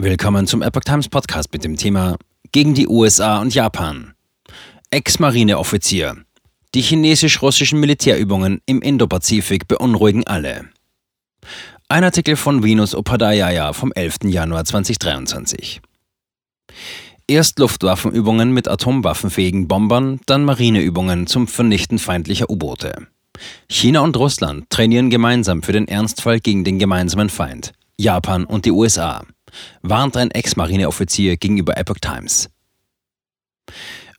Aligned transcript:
Willkommen 0.00 0.46
zum 0.46 0.62
Epoch 0.62 0.84
Times 0.84 1.08
Podcast 1.08 1.52
mit 1.52 1.64
dem 1.64 1.74
Thema 1.74 2.18
Gegen 2.52 2.72
die 2.72 2.86
USA 2.86 3.40
und 3.40 3.52
Japan. 3.52 4.14
Ex-Marineoffizier. 4.92 6.18
Die 6.72 6.82
chinesisch-russischen 6.82 7.80
Militärübungen 7.80 8.60
im 8.64 8.80
Indopazifik 8.80 9.66
beunruhigen 9.66 10.24
alle. 10.24 10.66
Ein 11.88 12.04
Artikel 12.04 12.36
von 12.36 12.62
Venus 12.62 12.94
Upadhyaya 12.94 13.72
vom 13.72 13.90
11. 13.92 14.18
Januar 14.26 14.64
2023. 14.64 15.80
Erst 17.26 17.58
Luftwaffenübungen 17.58 18.52
mit 18.52 18.68
atomwaffenfähigen 18.68 19.66
Bombern, 19.66 20.20
dann 20.26 20.44
Marineübungen 20.44 21.26
zum 21.26 21.48
Vernichten 21.48 21.98
feindlicher 21.98 22.48
U-Boote. 22.48 23.08
China 23.68 24.02
und 24.02 24.16
Russland 24.16 24.70
trainieren 24.70 25.10
gemeinsam 25.10 25.64
für 25.64 25.72
den 25.72 25.88
Ernstfall 25.88 26.38
gegen 26.38 26.62
den 26.62 26.78
gemeinsamen 26.78 27.30
Feind, 27.30 27.72
Japan 27.96 28.44
und 28.44 28.64
die 28.64 28.70
USA, 28.70 29.24
warnt 29.82 30.16
ein 30.16 30.30
Ex-Marineoffizier 30.30 31.36
gegenüber 31.36 31.76
Epoch 31.76 31.98
Times. 32.00 32.50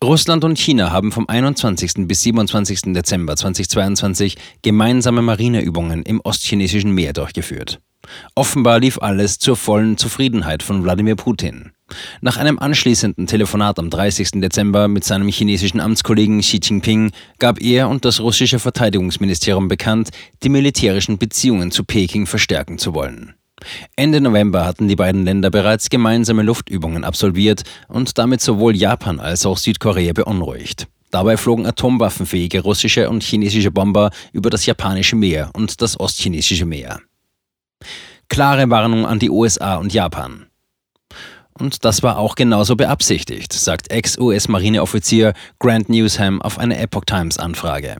Russland 0.02 0.46
und 0.46 0.58
China 0.58 0.92
haben 0.92 1.12
vom 1.12 1.28
21. 1.28 2.08
bis 2.08 2.22
27. 2.22 2.94
Dezember 2.94 3.36
2022 3.36 4.38
gemeinsame 4.62 5.22
Marineübungen 5.22 6.04
im 6.04 6.22
ostchinesischen 6.22 6.94
Meer 6.94 7.12
durchgeführt. 7.12 7.82
Offenbar 8.34 8.80
lief 8.80 8.98
alles 9.02 9.40
zur 9.40 9.58
vollen 9.58 9.98
Zufriedenheit 9.98 10.64
von 10.64 10.84
Wladimir 10.84 11.16
Putin. 11.16 11.72
Nach 12.22 12.38
einem 12.38 12.59
anschließenden 12.59 13.28
Telefonat 13.28 13.80
am 13.80 13.90
30. 13.90 14.32
Dezember 14.36 14.88
mit 14.88 15.04
seinem 15.04 15.28
chinesischen 15.28 15.80
Amtskollegen 15.80 16.40
Xi 16.40 16.59
Jinping 16.64 17.12
gab 17.40 17.62
er 17.62 17.90
und 17.90 18.06
das 18.06 18.22
russische 18.22 18.59
Verteidigungsministerium 18.59 19.68
bekannt, 19.68 20.12
die 20.44 20.50
militärischen 20.50 21.18
Beziehungen 21.18 21.72
zu 21.72 21.84
Peking 21.84 22.26
verstärken 22.26 22.78
zu 22.78 22.94
wollen. 22.94 23.34
Ende 23.95 24.22
November 24.22 24.66
hatten 24.66 24.88
die 24.88 24.95
beiden 24.95 25.26
Länder 25.26 25.49
bereits 25.49 25.90
gemeinsame 25.90 26.44
Luftübungen 26.44 27.04
absolviert 27.04 27.63
und 27.88 28.17
damit 28.17 28.41
sowohl 28.41 28.76
Japan 28.76 29.20
als 29.20 29.45
auch 29.45 29.58
Südkorea 29.58 30.14
beunruhigt. 30.14 30.88
Dabei 31.11 31.38
flogen 31.38 31.66
atomwaffenfähige 31.66 32.61
russische 32.61 33.09
und 33.09 33.23
chinesische 33.23 33.72
Bomber 33.72 34.11
über 34.31 34.50
das 34.50 34.66
japanische 34.66 35.16
Meer 35.16 35.50
und 35.53 35.81
das 35.81 36.00
ostchinesische 36.00 36.66
Meer. 36.66 37.02
Klare 38.28 38.69
Warnung 38.69 39.08
an 39.08 39.17
die 39.17 39.31
USA 39.31 39.78
und 39.78 39.91
Japan. 39.91 40.48
Und 41.60 41.84
das 41.84 42.04
war 42.04 42.18
auch 42.18 42.36
genauso 42.36 42.76
beabsichtigt, 42.76 43.52
sagt 43.52 43.92
Ex-US-Marineoffizier 43.92 45.34
Grant 45.60 45.90
Newsham 45.90 46.42
auf 46.42 46.58
eine 46.58 46.80
Epoch 46.80 47.06
Times 47.06 47.38
Anfrage. 47.38 47.98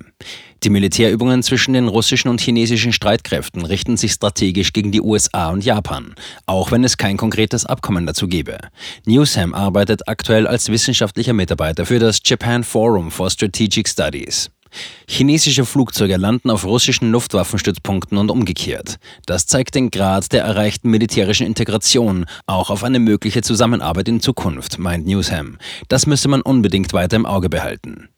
Die 0.64 0.70
Militärübungen 0.70 1.44
zwischen 1.44 1.74
den 1.74 1.88
russischen 1.88 2.30
und 2.30 2.42
chinesischen 2.42 2.92
Streitkräften 2.92 3.66
richten 3.66 3.96
sich 3.96 4.14
strategisch 4.14 4.74
gegen 4.74 4.92
die 4.92 5.02
USA 5.02 5.50
und 5.50 5.64
Japan, 5.64 6.16
auch 6.46 6.72
wenn 6.72 6.84
es 6.84 6.98
kein 6.98 7.16
konkretes 7.18 7.66
Abkommen 7.66 8.06
dazu 8.06 8.28
gebe. 8.28 8.58
Newsham 9.06 9.54
arbeitet 9.54 10.08
aktuell 10.08 10.48
als 10.48 10.70
wissenschaftlicher 10.70 11.34
Mitarbeiter 11.34 11.86
für 11.86 12.00
das 12.00 12.20
Japan 12.24 12.64
Forum 12.64 13.12
for 13.12 13.30
Strategic 13.30 13.88
Studies. 13.88 14.50
Chinesische 15.08 15.66
Flugzeuge 15.66 16.18
landen 16.18 16.50
auf 16.50 16.66
russischen 16.66 17.12
Luftwaffenstützpunkten 17.12 18.18
und 18.18 18.32
umgekehrt. 18.32 18.98
Das 19.26 19.48
zeigt 19.48 19.76
den 19.76 19.92
Grad 19.92 20.32
der 20.32 20.44
erreichten 20.44 20.90
militärischen 20.90 21.48
Integration, 21.48 22.26
auch 22.46 22.70
auf 22.70 22.84
eine 22.84 23.00
mögliche 23.00 23.42
Zusammenarbeit 23.42 24.08
in 24.08 24.22
Zukunft, 24.22 24.80
meint 24.80 25.08
Newsham. 25.08 25.58
Das 25.88 26.06
müsse 26.06 26.28
man 26.28 26.42
unbedingt 26.42 26.94
weiter 26.94 27.16
im 27.16 27.26
Auge 27.26 27.50
behalten. 27.50 28.10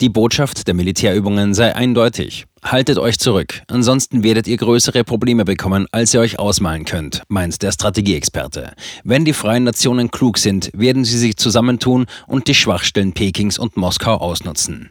Die 0.00 0.08
Botschaft 0.08 0.66
der 0.66 0.72
Militärübungen 0.72 1.52
sei 1.52 1.76
eindeutig. 1.76 2.46
Haltet 2.62 2.96
euch 2.96 3.18
zurück, 3.18 3.60
ansonsten 3.68 4.22
werdet 4.22 4.46
ihr 4.46 4.56
größere 4.56 5.04
Probleme 5.04 5.44
bekommen, 5.44 5.86
als 5.92 6.14
ihr 6.14 6.20
euch 6.20 6.38
ausmalen 6.38 6.86
könnt, 6.86 7.22
meint 7.28 7.60
der 7.60 7.70
Strategieexperte. 7.70 8.72
Wenn 9.04 9.26
die 9.26 9.34
freien 9.34 9.64
Nationen 9.64 10.10
klug 10.10 10.38
sind, 10.38 10.70
werden 10.72 11.04
sie 11.04 11.18
sich 11.18 11.36
zusammentun 11.36 12.06
und 12.26 12.48
die 12.48 12.54
Schwachstellen 12.54 13.12
Pekings 13.12 13.58
und 13.58 13.76
Moskau 13.76 14.14
ausnutzen. 14.14 14.90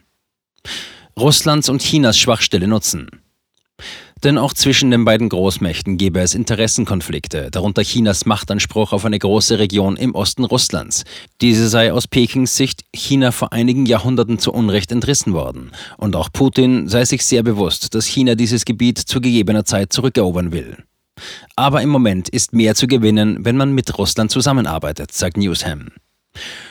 Russlands 1.19 1.67
und 1.67 1.81
Chinas 1.81 2.17
Schwachstelle 2.17 2.67
nutzen. 2.67 3.09
Denn 4.23 4.37
auch 4.37 4.53
zwischen 4.53 4.89
den 4.91 5.03
beiden 5.03 5.27
Großmächten 5.29 5.97
gäbe 5.97 6.21
es 6.21 6.33
Interessenkonflikte, 6.33 7.51
darunter 7.51 7.83
Chinas 7.83 8.25
Machtanspruch 8.25 8.93
auf 8.93 9.03
eine 9.03 9.19
große 9.19 9.59
Region 9.59 9.97
im 9.97 10.15
Osten 10.15 10.45
Russlands. 10.45 11.03
Diese 11.41 11.67
sei 11.67 11.91
aus 11.91 12.07
Pekings 12.07 12.55
Sicht 12.55 12.83
China 12.93 13.31
vor 13.31 13.51
einigen 13.51 13.85
Jahrhunderten 13.85 14.39
zu 14.39 14.53
Unrecht 14.53 14.91
entrissen 14.93 15.33
worden. 15.33 15.71
Und 15.97 16.15
auch 16.15 16.29
Putin 16.31 16.87
sei 16.87 17.03
sich 17.03 17.25
sehr 17.25 17.43
bewusst, 17.43 17.95
dass 17.95 18.05
China 18.05 18.35
dieses 18.35 18.63
Gebiet 18.63 18.97
zu 18.97 19.19
gegebener 19.19 19.65
Zeit 19.65 19.91
zurückerobern 19.91 20.53
will. 20.53 20.77
Aber 21.57 21.81
im 21.81 21.89
Moment 21.89 22.29
ist 22.29 22.53
mehr 22.53 22.75
zu 22.75 22.87
gewinnen, 22.87 23.43
wenn 23.43 23.57
man 23.57 23.73
mit 23.73 23.97
Russland 23.97 24.31
zusammenarbeitet, 24.31 25.13
sagt 25.13 25.35
Newsham. 25.35 25.89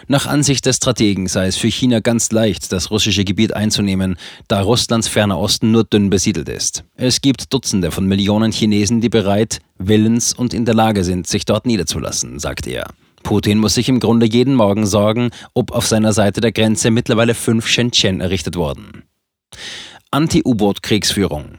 Nach 0.06 0.26
Ansicht 0.26 0.66
des 0.66 0.76
Strategen 0.76 1.26
sei 1.26 1.46
es 1.46 1.56
für 1.56 1.68
China 1.68 2.00
ganz 2.00 2.30
leicht, 2.32 2.72
das 2.72 2.90
russische 2.90 3.24
Gebiet 3.24 3.54
einzunehmen, 3.54 4.16
da 4.48 4.60
Russlands 4.60 5.08
ferner 5.08 5.38
Osten 5.38 5.70
nur 5.70 5.84
dünn 5.84 6.10
besiedelt 6.10 6.48
ist. 6.48 6.84
Es 6.96 7.20
gibt 7.20 7.52
Dutzende 7.52 7.90
von 7.90 8.06
Millionen 8.06 8.52
Chinesen, 8.52 9.00
die 9.00 9.08
bereit, 9.08 9.60
willens 9.78 10.32
und 10.32 10.54
in 10.54 10.64
der 10.64 10.74
Lage 10.74 11.04
sind, 11.04 11.26
sich 11.26 11.44
dort 11.44 11.66
niederzulassen, 11.66 12.38
sagt 12.38 12.66
er. 12.66 12.86
Putin 13.22 13.58
muss 13.58 13.74
sich 13.74 13.88
im 13.88 14.00
Grunde 14.00 14.26
jeden 14.26 14.54
Morgen 14.54 14.86
sorgen, 14.86 15.30
ob 15.52 15.72
auf 15.72 15.86
seiner 15.86 16.12
Seite 16.12 16.40
der 16.40 16.52
Grenze 16.52 16.90
mittlerweile 16.90 17.34
fünf 17.34 17.66
Shenzhen 17.66 18.20
errichtet 18.20 18.56
wurden. 18.56 19.02
Anti-U-Boot-Kriegsführung. 20.10 21.58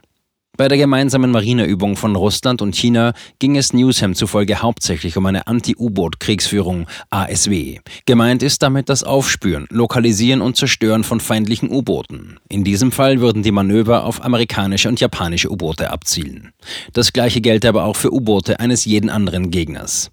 Bei 0.60 0.68
der 0.68 0.78
gemeinsamen 0.78 1.32
Marineübung 1.32 1.96
von 1.96 2.18
Russland 2.18 2.62
und 2.62 2.76
China 2.76 3.14
ging 3.40 3.56
es 3.56 3.72
Newsham 3.72 4.14
zufolge 4.14 4.62
hauptsächlich 4.62 5.16
um 5.16 5.26
eine 5.26 5.48
Anti-U-Boot-Kriegsführung 5.48 6.86
ASW. 7.10 7.80
Gemeint 8.06 8.44
ist 8.44 8.62
damit 8.62 8.90
das 8.90 9.06
Aufspüren, 9.06 9.68
Lokalisieren 9.70 10.42
und 10.42 10.58
Zerstören 10.58 11.06
von 11.06 11.22
feindlichen 11.22 11.72
U-Booten. 11.72 12.42
In 12.50 12.66
diesem 12.66 12.92
Fall 12.92 13.22
würden 13.22 13.42
die 13.42 13.54
Manöver 13.54 14.04
auf 14.04 14.22
amerikanische 14.22 14.90
und 14.90 15.00
japanische 15.00 15.50
U-Boote 15.50 15.92
abzielen. 15.92 16.52
Das 16.92 17.14
gleiche 17.14 17.40
gelte 17.40 17.70
aber 17.70 17.86
auch 17.86 17.96
für 17.96 18.14
U-Boote 18.14 18.60
eines 18.60 18.84
jeden 18.84 19.10
anderen 19.10 19.52
Gegners. 19.52 20.12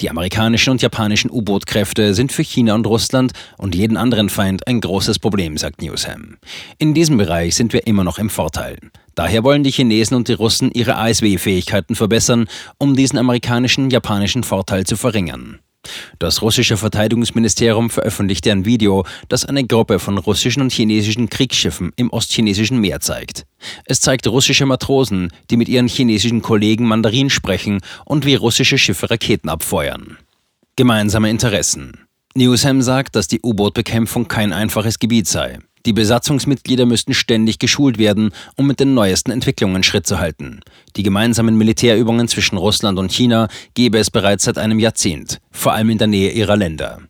Die 0.00 0.10
amerikanischen 0.10 0.70
und 0.70 0.82
japanischen 0.82 1.30
U-Boot-Kräfte 1.30 2.14
sind 2.14 2.32
für 2.32 2.42
China 2.42 2.74
und 2.74 2.86
Russland 2.86 3.32
und 3.56 3.74
jeden 3.74 3.96
anderen 3.96 4.28
Feind 4.28 4.66
ein 4.66 4.80
großes 4.80 5.18
Problem, 5.18 5.56
sagt 5.56 5.82
Newsham. 5.82 6.36
In 6.78 6.94
diesem 6.94 7.16
Bereich 7.16 7.54
sind 7.54 7.72
wir 7.72 7.86
immer 7.86 8.04
noch 8.04 8.18
im 8.18 8.30
Vorteil. 8.30 8.78
Daher 9.14 9.42
wollen 9.44 9.64
die 9.64 9.72
Chinesen 9.72 10.16
und 10.16 10.28
die 10.28 10.34
Russen 10.34 10.70
ihre 10.72 10.96
ASW-Fähigkeiten 10.96 11.96
verbessern, 11.96 12.46
um 12.78 12.94
diesen 12.94 13.18
amerikanischen, 13.18 13.90
japanischen 13.90 14.44
Vorteil 14.44 14.84
zu 14.84 14.96
verringern. 14.96 15.58
Das 16.18 16.42
russische 16.42 16.76
Verteidigungsministerium 16.76 17.90
veröffentlichte 17.90 18.52
ein 18.52 18.64
Video, 18.64 19.04
das 19.28 19.44
eine 19.44 19.64
Gruppe 19.64 19.98
von 19.98 20.18
russischen 20.18 20.62
und 20.62 20.72
chinesischen 20.72 21.28
Kriegsschiffen 21.28 21.92
im 21.96 22.10
ostchinesischen 22.10 22.80
Meer 22.80 23.00
zeigt. 23.00 23.46
Es 23.84 24.00
zeigt 24.00 24.26
russische 24.26 24.66
Matrosen, 24.66 25.32
die 25.50 25.56
mit 25.56 25.68
ihren 25.68 25.88
chinesischen 25.88 26.42
Kollegen 26.42 26.86
Mandarin 26.86 27.30
sprechen 27.30 27.80
und 28.04 28.24
wie 28.24 28.34
russische 28.34 28.78
Schiffe 28.78 29.10
Raketen 29.10 29.48
abfeuern. 29.48 30.18
Gemeinsame 30.76 31.30
Interessen. 31.30 32.06
Newsham 32.34 32.82
sagt, 32.82 33.16
dass 33.16 33.26
die 33.26 33.40
U-Boot-Bekämpfung 33.42 34.28
kein 34.28 34.52
einfaches 34.52 34.98
Gebiet 34.98 35.26
sei. 35.26 35.58
Die 35.88 35.94
Besatzungsmitglieder 35.94 36.84
müssten 36.84 37.14
ständig 37.14 37.58
geschult 37.58 37.96
werden, 37.96 38.32
um 38.56 38.66
mit 38.66 38.78
den 38.78 38.92
neuesten 38.92 39.30
Entwicklungen 39.30 39.82
Schritt 39.82 40.06
zu 40.06 40.18
halten. 40.18 40.60
Die 40.96 41.02
gemeinsamen 41.02 41.56
Militärübungen 41.56 42.28
zwischen 42.28 42.58
Russland 42.58 42.98
und 42.98 43.10
China 43.10 43.48
gebe 43.72 43.96
es 43.96 44.10
bereits 44.10 44.44
seit 44.44 44.58
einem 44.58 44.78
Jahrzehnt, 44.80 45.40
vor 45.50 45.72
allem 45.72 45.88
in 45.88 45.96
der 45.96 46.06
Nähe 46.06 46.32
ihrer 46.32 46.58
Länder. 46.58 47.07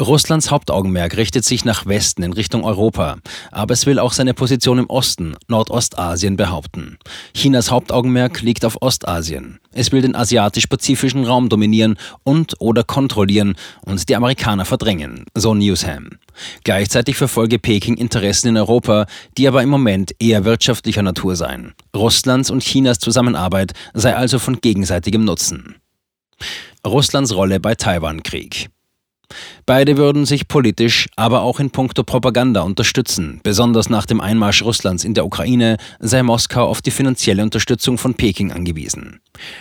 Russlands 0.00 0.50
Hauptaugenmerk 0.50 1.16
richtet 1.16 1.44
sich 1.44 1.64
nach 1.64 1.86
Westen 1.86 2.22
in 2.22 2.32
Richtung 2.32 2.64
Europa, 2.64 3.16
aber 3.50 3.72
es 3.72 3.86
will 3.86 3.98
auch 3.98 4.12
seine 4.12 4.34
Position 4.34 4.78
im 4.78 4.90
Osten, 4.90 5.36
Nordostasien 5.48 6.36
behaupten. 6.36 6.98
Chinas 7.34 7.70
Hauptaugenmerk 7.70 8.42
liegt 8.42 8.64
auf 8.64 8.76
Ostasien. 8.82 9.58
Es 9.72 9.92
will 9.92 10.02
den 10.02 10.14
asiatisch-pazifischen 10.14 11.24
Raum 11.24 11.48
dominieren 11.48 11.96
und 12.24 12.54
oder 12.60 12.84
kontrollieren 12.84 13.56
und 13.82 14.08
die 14.08 14.16
Amerikaner 14.16 14.66
verdrängen, 14.66 15.24
so 15.34 15.54
Newsham. 15.54 16.10
Gleichzeitig 16.64 17.16
verfolge 17.16 17.58
Peking 17.58 17.96
Interessen 17.96 18.48
in 18.48 18.56
Europa, 18.58 19.06
die 19.38 19.48
aber 19.48 19.62
im 19.62 19.70
Moment 19.70 20.12
eher 20.18 20.44
wirtschaftlicher 20.44 21.02
Natur 21.02 21.36
seien. 21.36 21.74
Russlands 21.94 22.50
und 22.50 22.62
Chinas 22.62 22.98
Zusammenarbeit 22.98 23.72
sei 23.94 24.14
also 24.14 24.38
von 24.38 24.60
gegenseitigem 24.60 25.24
Nutzen. 25.24 25.76
Russlands 26.86 27.34
Rolle 27.34 27.60
bei 27.60 27.74
Taiwan-Krieg. 27.74 28.68
Beide 29.66 29.96
würden 29.96 30.26
sich 30.26 30.48
politisch, 30.48 31.08
aber 31.16 31.42
auch 31.42 31.60
in 31.60 31.70
puncto 31.70 32.04
Propaganda 32.04 32.62
unterstützen. 32.62 33.40
Besonders 33.42 33.90
nach 33.90 34.06
dem 34.06 34.20
Einmarsch 34.20 34.62
Russlands 34.62 35.04
in 35.04 35.14
der 35.14 35.26
Ukraine 35.26 35.76
sei 35.98 36.22
Moskau 36.22 36.66
auf 36.66 36.82
die 36.82 36.90
finanzielle 36.90 37.42
Unterstützung 37.42 37.98
von 37.98 38.14
Peking 38.14 38.52
angewiesen. 38.52 39.20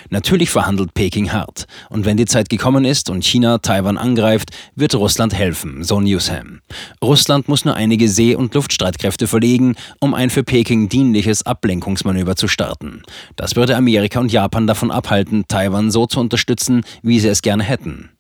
Natürlich 0.10 0.50
verhandelt 0.50 0.94
Peking 0.94 1.32
hart. 1.32 1.66
Und 1.90 2.06
wenn 2.06 2.18
die 2.18 2.26
Zeit 2.26 2.50
gekommen 2.50 2.86
ist 2.86 3.10
und 3.10 3.26
China 3.26 3.58
Taiwan 3.58 3.98
angreift, 3.98 4.52
wird 4.76 4.96
Russland 4.96 5.34
helfen, 5.34 5.84
so 5.84 6.00
Newsham. 6.00 6.62
Russland 7.04 7.48
muss 7.48 7.66
nur 7.66 7.76
einige 7.76 8.10
See- 8.10 8.36
und 8.36 8.54
Luftstreitkräfte 8.54 9.28
verlegen, 9.28 9.76
um 10.00 10.14
ein 10.14 10.30
für 10.30 10.44
Peking 10.44 10.90
dienliches 10.90 11.46
Ablenkungsmanöver 11.46 12.36
zu 12.36 12.48
starten. 12.48 13.04
Das 13.36 13.56
würde 13.56 13.76
Amerika 13.76 14.20
und 14.20 14.32
Japan 14.32 14.68
davon 14.68 14.92
abhalten, 14.92 15.46
Taiwan 15.48 15.92
so 15.92 16.06
zu 16.06 16.20
unterstützen, 16.20 16.84
wie 17.02 17.20
sie 17.20 17.30
es 17.30 17.42
gerne 17.42 17.64
hätten. 17.64 18.15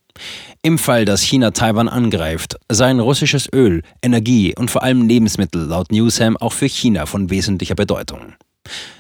Im 0.61 0.79
Fall, 0.79 1.05
dass 1.05 1.21
China 1.21 1.51
Taiwan 1.51 1.87
angreift, 1.87 2.57
seien 2.71 2.99
russisches 2.99 3.47
Öl, 3.53 3.83
Energie 4.01 4.55
und 4.57 4.71
vor 4.71 4.81
allem 4.81 5.07
Lebensmittel 5.07 5.61
laut 5.61 5.91
Newsham 5.91 6.37
auch 6.37 6.53
für 6.53 6.67
China 6.67 7.05
von 7.05 7.29
wesentlicher 7.29 7.75
Bedeutung. 7.75 8.33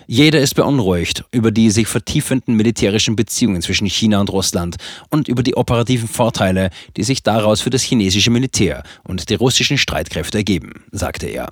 Jeder 0.05 0.39
ist 0.41 0.53
beunruhigt 0.53 1.23
über 1.31 1.49
die 1.49 1.71
sich 1.71 1.87
vertiefenden 1.87 2.55
militärischen 2.55 3.15
Beziehungen 3.15 3.63
zwischen 3.63 3.87
China 3.87 4.21
und 4.21 4.29
Russland 4.29 4.75
und 5.09 5.27
über 5.27 5.41
die 5.41 5.55
operativen 5.55 6.07
Vorteile, 6.07 6.69
die 6.97 7.03
sich 7.03 7.23
daraus 7.23 7.61
für 7.61 7.71
das 7.71 7.81
chinesische 7.81 8.29
Militär 8.29 8.83
und 9.03 9.29
die 9.29 9.35
russischen 9.35 9.79
Streitkräfte 9.79 10.37
ergeben, 10.37 10.85
sagte 10.91 11.25
er. 11.25 11.49